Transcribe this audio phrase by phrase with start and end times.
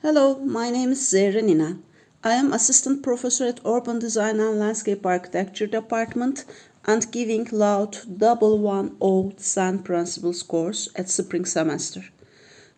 [0.00, 1.80] Hello, my name is Zehra Nina.
[2.22, 6.44] I am assistant professor at Urban Design and Landscape Architecture Department
[6.84, 12.04] and giving LAUD 110 Design Principles course at spring semester.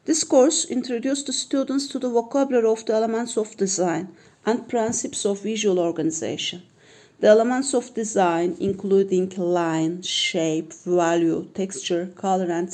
[0.07, 4.09] This course introduced the students to the vocabulary of the elements of design
[4.47, 6.63] and principles of visual organization.
[7.19, 12.73] The elements of design including line, shape, value, texture, color and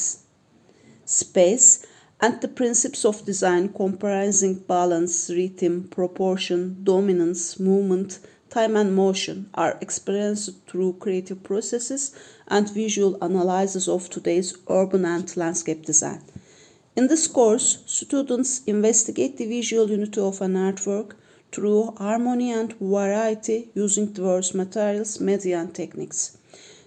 [1.04, 1.85] space
[2.20, 9.76] and the principles of design comprising balance, rhythm, proportion, dominance, movement, time and motion are
[9.80, 12.14] experienced through creative processes
[12.48, 16.22] and visual analysis of today's urban and landscape design.
[16.96, 21.12] In this course, students investigate the visual unity of an artwork
[21.52, 26.38] through harmony and variety using diverse materials, media and techniques.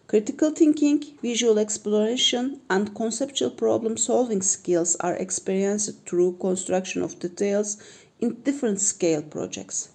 [0.10, 7.78] Critical thinking, visual exploration, and conceptual problem solving skills are experienced through construction of details
[8.20, 9.90] in different scale projects.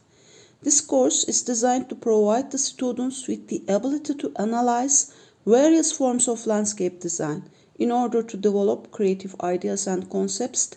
[0.63, 5.13] This course is designed to provide the students with the ability to analyze
[5.45, 10.77] various forms of landscape design in order to develop creative ideas and concepts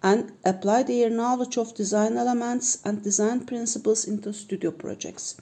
[0.00, 5.34] and apply their knowledge of design elements and design principles into studio projects.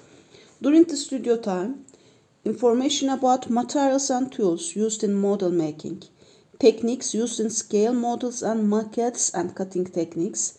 [0.62, 1.84] During the studio time,
[2.44, 6.02] information about materials and tools used in model making,
[6.58, 10.58] techniques used in scale models and maquettes and cutting techniques,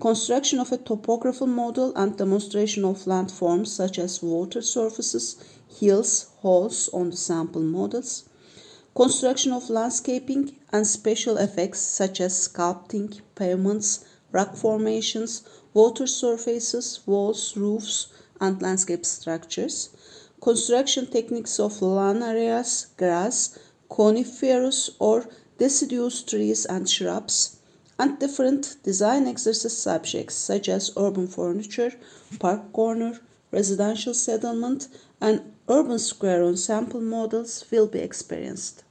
[0.00, 5.36] construction of a topographical model and demonstration of landforms such as water surfaces,
[5.80, 8.28] hills, holes on the sample models,
[8.94, 17.56] construction of landscaping and special effects such as sculpting, pavements, rock formations, water surfaces, walls,
[17.56, 18.06] roofs,
[18.40, 19.88] and landscape structures,
[20.44, 27.60] construction techniques of lawn areas, grass, coniferous or deciduous trees and shrubs,
[27.98, 31.92] and different design exercise subjects such as urban furniture,
[32.38, 33.18] park corner,
[33.52, 38.84] residential settlement, and urban square on sample models will be experienced.